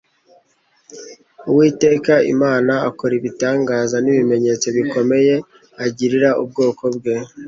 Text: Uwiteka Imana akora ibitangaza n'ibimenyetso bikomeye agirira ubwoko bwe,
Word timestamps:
Uwiteka 1.49 2.13
Imana 2.33 2.73
akora 2.89 3.13
ibitangaza 3.19 3.95
n'ibimenyetso 4.01 4.67
bikomeye 4.77 5.33
agirira 5.85 6.29
ubwoko 6.43 6.83
bwe, 6.95 7.15